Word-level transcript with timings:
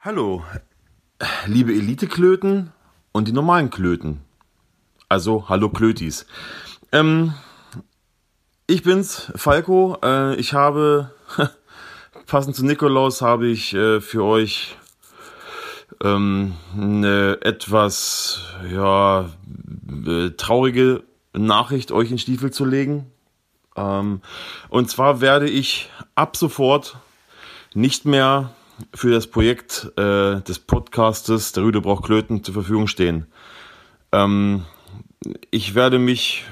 Hallo, 0.00 0.44
liebe 1.46 1.72
Elite-Klöten 1.72 2.72
und 3.10 3.26
die 3.26 3.32
normalen 3.32 3.68
Klöten. 3.68 4.20
Also, 5.08 5.48
hallo 5.48 5.70
Klötis. 5.70 6.24
Ähm, 6.92 7.34
ich 8.68 8.84
bin's, 8.84 9.32
Falco. 9.34 9.98
Äh, 10.00 10.36
ich 10.36 10.54
habe, 10.54 11.10
passend 12.26 12.54
zu 12.54 12.64
Nikolaus, 12.64 13.22
habe 13.22 13.48
ich 13.48 13.74
äh, 13.74 14.00
für 14.00 14.22
euch 14.22 14.76
ähm, 16.00 16.54
eine 16.76 17.40
etwas, 17.42 18.42
ja, 18.72 19.28
äh, 20.06 20.30
traurige 20.36 21.02
Nachricht 21.32 21.90
euch 21.90 22.12
in 22.12 22.18
Stiefel 22.18 22.52
zu 22.52 22.64
legen. 22.64 23.10
Ähm, 23.74 24.20
und 24.68 24.88
zwar 24.88 25.20
werde 25.20 25.50
ich 25.50 25.90
ab 26.14 26.36
sofort 26.36 26.98
nicht 27.74 28.04
mehr 28.04 28.54
für 28.94 29.10
das 29.10 29.26
Projekt 29.26 29.92
äh, 29.96 30.40
des 30.40 30.58
Podcastes 30.58 31.52
Der 31.52 31.64
Rüde 31.64 31.80
braucht 31.80 32.04
Klöten 32.04 32.44
zur 32.44 32.54
Verfügung 32.54 32.86
stehen. 32.86 33.26
Ähm, 34.12 34.64
ich 35.50 35.74
werde 35.74 35.98
mich 35.98 36.44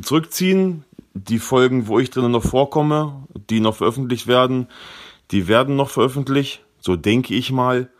zurückziehen. 0.00 0.84
Die 1.12 1.40
Folgen, 1.40 1.88
wo 1.88 1.98
ich 1.98 2.10
drinnen 2.10 2.30
noch 2.30 2.44
vorkomme, 2.44 3.24
die 3.50 3.60
noch 3.60 3.76
veröffentlicht 3.76 4.28
werden, 4.28 4.68
die 5.32 5.48
werden 5.48 5.74
noch 5.74 5.90
veröffentlicht. 5.90 6.62
So 6.80 6.96
denke 6.96 7.34
ich 7.34 7.50
mal. 7.50 7.90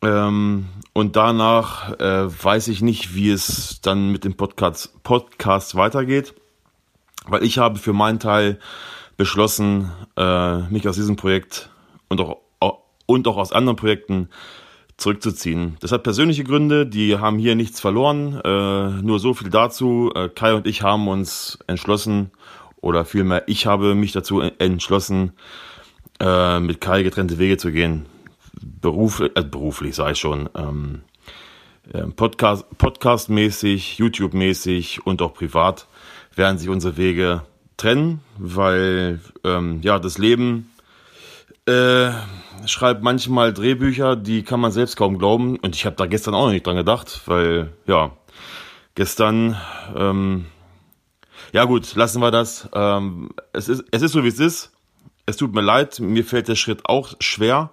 Ähm, 0.00 0.66
und 0.92 1.16
danach 1.16 1.98
äh, 1.98 2.44
weiß 2.44 2.68
ich 2.68 2.82
nicht, 2.82 3.14
wie 3.14 3.30
es 3.30 3.80
dann 3.82 4.12
mit 4.12 4.24
dem 4.24 4.34
Podcast, 4.34 5.02
Podcast 5.02 5.74
weitergeht. 5.74 6.34
Weil 7.26 7.42
ich 7.42 7.58
habe 7.58 7.78
für 7.78 7.92
meinen 7.92 8.20
Teil 8.20 8.58
beschlossen, 9.16 9.90
äh, 10.16 10.58
mich 10.68 10.86
aus 10.86 10.96
diesem 10.96 11.16
Projekt 11.16 11.70
und 12.08 12.20
auch 12.20 12.43
und 13.06 13.28
auch 13.28 13.36
aus 13.36 13.52
anderen 13.52 13.76
Projekten 13.76 14.28
zurückzuziehen. 14.96 15.76
Das 15.80 15.92
hat 15.92 16.02
persönliche 16.02 16.44
Gründe, 16.44 16.86
die 16.86 17.18
haben 17.18 17.38
hier 17.38 17.54
nichts 17.54 17.80
verloren. 17.80 18.40
Äh, 18.44 19.02
nur 19.02 19.18
so 19.18 19.34
viel 19.34 19.50
dazu. 19.50 20.12
Äh, 20.14 20.28
Kai 20.28 20.54
und 20.54 20.66
ich 20.66 20.82
haben 20.82 21.08
uns 21.08 21.58
entschlossen, 21.66 22.30
oder 22.80 23.04
vielmehr 23.04 23.44
ich 23.46 23.66
habe 23.66 23.94
mich 23.94 24.12
dazu 24.12 24.40
entschlossen, 24.40 25.32
äh, 26.20 26.60
mit 26.60 26.80
Kai 26.80 27.02
getrennte 27.02 27.38
Wege 27.38 27.56
zu 27.56 27.72
gehen. 27.72 28.06
Beruf, 28.60 29.20
äh, 29.20 29.42
beruflich 29.42 29.94
sei 29.94 30.14
schon. 30.14 30.48
Ähm, 30.54 31.02
äh, 31.92 32.02
Podcast, 32.02 32.66
Podcast-mäßig, 32.78 33.98
YouTube-mäßig 33.98 35.04
und 35.04 35.22
auch 35.22 35.34
privat 35.34 35.86
werden 36.34 36.58
sich 36.58 36.68
unsere 36.68 36.96
Wege 36.96 37.42
trennen, 37.76 38.20
weil 38.38 39.20
ähm, 39.42 39.80
ja 39.82 39.98
das 39.98 40.18
Leben 40.18 40.70
äh, 41.66 42.10
schreibt 42.66 43.02
manchmal 43.02 43.52
Drehbücher, 43.52 44.16
die 44.16 44.42
kann 44.42 44.60
man 44.60 44.72
selbst 44.72 44.96
kaum 44.96 45.18
glauben. 45.18 45.56
Und 45.56 45.74
ich 45.74 45.86
habe 45.86 45.96
da 45.96 46.06
gestern 46.06 46.34
auch 46.34 46.46
noch 46.46 46.52
nicht 46.52 46.66
dran 46.66 46.76
gedacht, 46.76 47.22
weil, 47.26 47.72
ja, 47.86 48.12
gestern, 48.94 49.56
ähm, 49.96 50.46
ja 51.52 51.64
gut, 51.64 51.94
lassen 51.94 52.20
wir 52.20 52.30
das. 52.30 52.68
Ähm, 52.74 53.30
es, 53.52 53.68
ist, 53.68 53.84
es 53.90 54.02
ist 54.02 54.12
so, 54.12 54.24
wie 54.24 54.28
es 54.28 54.38
ist. 54.38 54.72
Es 55.26 55.36
tut 55.36 55.54
mir 55.54 55.62
leid, 55.62 56.00
mir 56.00 56.24
fällt 56.24 56.48
der 56.48 56.56
Schritt 56.56 56.86
auch 56.86 57.14
schwer. 57.20 57.70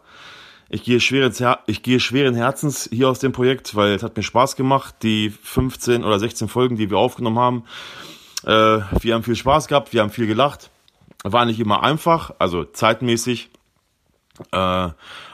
Ich 0.69 0.83
gehe, 0.83 1.01
schweren, 1.01 1.33
ich 1.67 1.83
gehe 1.83 1.99
schweren 1.99 2.33
Herzens 2.33 2.87
hier 2.91 3.09
aus 3.09 3.19
dem 3.19 3.33
Projekt, 3.33 3.75
weil 3.75 3.93
es 3.93 4.03
hat 4.03 4.15
mir 4.15 4.23
Spaß 4.23 4.55
gemacht, 4.55 4.95
die 5.03 5.29
15 5.29 6.05
oder 6.05 6.17
16 6.17 6.47
Folgen, 6.47 6.77
die 6.77 6.89
wir 6.89 6.97
aufgenommen 6.97 7.39
haben. 7.39 7.63
Äh, 8.45 8.79
wir 9.01 9.13
haben 9.13 9.23
viel 9.23 9.35
Spaß 9.35 9.67
gehabt, 9.67 9.91
wir 9.91 10.01
haben 10.01 10.11
viel 10.11 10.27
gelacht. 10.27 10.69
War 11.23 11.45
nicht 11.45 11.59
immer 11.59 11.83
einfach, 11.83 12.31
also 12.39 12.63
zeitmäßig 12.63 13.49
äh, 14.51 14.89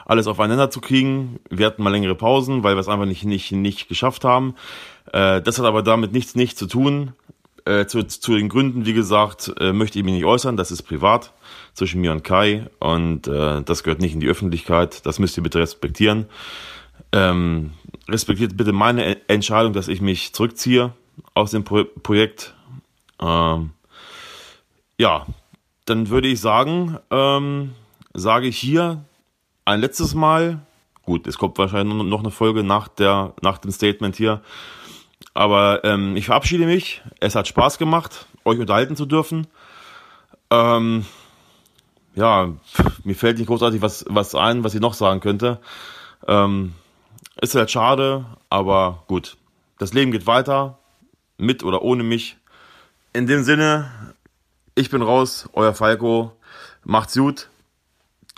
alles 0.06 0.26
aufeinander 0.26 0.70
zu 0.70 0.80
kriegen. 0.80 1.40
Wir 1.50 1.66
hatten 1.66 1.82
mal 1.82 1.90
längere 1.90 2.14
Pausen, 2.14 2.62
weil 2.62 2.76
wir 2.76 2.80
es 2.80 2.88
einfach 2.88 3.06
nicht, 3.06 3.24
nicht, 3.24 3.52
nicht 3.52 3.88
geschafft 3.88 4.24
haben. 4.24 4.54
Äh, 5.12 5.40
das 5.42 5.58
hat 5.58 5.66
aber 5.66 5.82
damit 5.82 6.12
nichts, 6.12 6.34
nichts 6.34 6.58
zu 6.58 6.66
tun. 6.66 7.12
Äh, 7.64 7.86
zu, 7.86 8.02
zu 8.04 8.34
den 8.34 8.48
Gründen, 8.48 8.86
wie 8.86 8.94
gesagt, 8.94 9.52
äh, 9.60 9.72
möchte 9.72 9.98
ich 9.98 10.04
mich 10.04 10.14
nicht 10.14 10.24
äußern. 10.24 10.56
Das 10.56 10.70
ist 10.70 10.82
privat 10.82 11.32
zwischen 11.74 12.00
mir 12.00 12.12
und 12.12 12.24
Kai 12.24 12.66
und 12.78 13.28
äh, 13.28 13.62
das 13.62 13.82
gehört 13.82 14.00
nicht 14.00 14.14
in 14.14 14.20
die 14.20 14.28
Öffentlichkeit. 14.28 15.04
Das 15.04 15.18
müsst 15.18 15.36
ihr 15.36 15.42
bitte 15.42 15.58
respektieren. 15.58 16.26
Ähm, 17.12 17.72
respektiert 18.08 18.56
bitte 18.56 18.72
meine 18.72 19.28
Entscheidung, 19.28 19.72
dass 19.72 19.88
ich 19.88 20.00
mich 20.00 20.32
zurückziehe 20.32 20.92
aus 21.34 21.50
dem 21.50 21.64
Pro 21.64 21.84
Projekt. 21.84 22.54
Ähm, 23.20 23.70
ja, 24.98 25.26
dann 25.84 26.08
würde 26.08 26.28
ich 26.28 26.40
sagen, 26.40 26.98
ähm, 27.10 27.74
sage 28.18 28.46
ich 28.48 28.58
hier 28.58 29.04
ein 29.64 29.80
letztes 29.80 30.14
Mal. 30.14 30.60
Gut, 31.02 31.26
es 31.26 31.38
kommt 31.38 31.58
wahrscheinlich 31.58 31.94
noch 32.04 32.20
eine 32.20 32.30
Folge 32.30 32.62
nach, 32.64 32.88
der, 32.88 33.34
nach 33.40 33.58
dem 33.58 33.70
Statement 33.70 34.16
hier. 34.16 34.42
Aber 35.34 35.84
ähm, 35.84 36.16
ich 36.16 36.26
verabschiede 36.26 36.66
mich. 36.66 37.02
Es 37.20 37.34
hat 37.34 37.48
Spaß 37.48 37.78
gemacht, 37.78 38.26
euch 38.44 38.58
unterhalten 38.58 38.96
zu 38.96 39.06
dürfen. 39.06 39.46
Ähm, 40.50 41.06
ja, 42.14 42.52
mir 43.04 43.14
fällt 43.14 43.38
nicht 43.38 43.46
großartig 43.46 43.80
was, 43.80 44.04
was 44.08 44.34
ein, 44.34 44.64
was 44.64 44.74
ich 44.74 44.80
noch 44.80 44.94
sagen 44.94 45.20
könnte. 45.20 45.60
Ähm, 46.26 46.74
ist 47.40 47.54
halt 47.54 47.70
schade, 47.70 48.24
aber 48.50 49.04
gut. 49.06 49.36
Das 49.78 49.92
Leben 49.92 50.10
geht 50.10 50.26
weiter, 50.26 50.78
mit 51.36 51.62
oder 51.62 51.82
ohne 51.82 52.02
mich. 52.02 52.36
In 53.12 53.26
dem 53.26 53.44
Sinne, 53.44 53.90
ich 54.74 54.90
bin 54.90 55.02
raus, 55.02 55.48
euer 55.52 55.74
Falco. 55.74 56.32
Macht's 56.84 57.14
gut. 57.14 57.48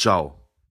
Ciao. 0.00 0.39